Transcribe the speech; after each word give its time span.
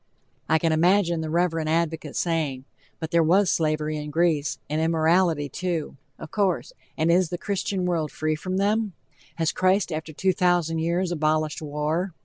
I 0.49 0.57
can 0.57 0.71
imagine 0.71 1.21
the 1.21 1.29
reverend 1.29 1.69
advocate 1.69 2.15
saying: 2.15 2.65
"But 2.99 3.11
there 3.11 3.21
was 3.21 3.51
slavery 3.51 3.97
in 3.97 4.09
Greece, 4.09 4.57
and 4.67 4.81
immorality, 4.81 5.47
too," 5.47 5.95
of 6.17 6.31
course, 6.31 6.73
and 6.97 7.11
is 7.11 7.29
the 7.29 7.37
Christian 7.37 7.85
world 7.85 8.11
free 8.11 8.33
from 8.33 8.57
them? 8.57 8.93
Has 9.35 9.51
Christ 9.51 9.91
after 9.91 10.11
two 10.11 10.33
thousand 10.33 10.79
years 10.79 11.11
abolished 11.11 11.61
war? 11.61 12.15